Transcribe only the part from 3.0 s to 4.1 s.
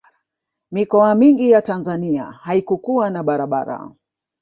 na barabara